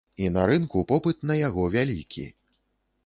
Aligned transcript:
І 0.23 0.29
на 0.37 0.45
рынку 0.51 0.81
попыт 0.93 1.21
на 1.33 1.37
яго 1.41 1.67
вялікі. 1.79 2.27